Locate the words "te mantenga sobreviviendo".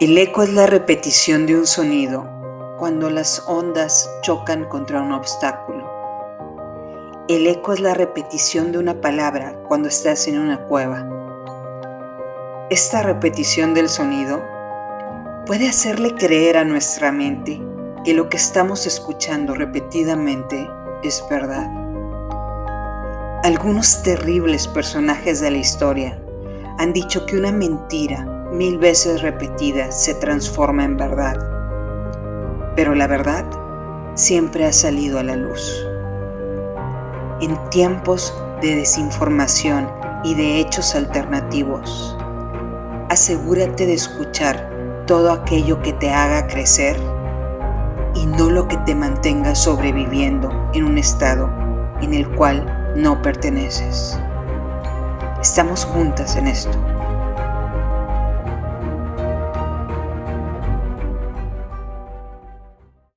48.78-50.70